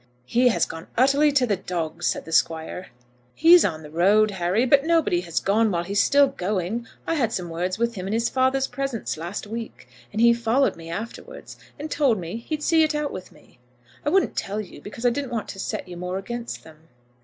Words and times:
"He 0.25 0.47
has 0.47 0.65
gone 0.65 0.87
utterly 0.97 1.31
to 1.33 1.45
the 1.45 1.55
dogs," 1.55 2.07
said 2.07 2.25
the 2.25 2.31
Squire. 2.31 2.87
"He's 3.35 3.63
on 3.63 3.83
the 3.83 3.89
road, 3.91 4.31
Harry; 4.31 4.65
but 4.65 4.83
nobody 4.83 5.21
has 5.21 5.39
gone 5.39 5.69
while 5.69 5.83
he's 5.83 5.99
still 6.01 6.29
going. 6.29 6.87
I 7.05 7.13
had 7.13 7.31
some 7.31 7.49
words 7.51 7.77
with 7.77 7.93
him 7.93 8.07
in 8.07 8.13
his 8.13 8.27
father's 8.27 8.65
presence 8.65 9.15
last 9.15 9.45
week, 9.45 9.87
and 10.11 10.19
he 10.19 10.33
followed 10.33 10.75
me 10.75 10.89
afterwards, 10.89 11.55
and 11.77 11.91
told 11.91 12.17
me 12.17 12.37
he'd 12.37 12.63
see 12.63 12.81
it 12.81 12.95
out 12.95 13.13
with 13.13 13.31
me. 13.31 13.59
I 14.03 14.09
wouldn't 14.09 14.35
tell 14.35 14.59
you, 14.59 14.81
because 14.81 15.05
I 15.05 15.11
didn't 15.11 15.29
want 15.33 15.47
to 15.49 15.59
set 15.59 15.87
you 15.87 15.97
more 15.97 16.17
against 16.17 16.63
them." 16.63 16.87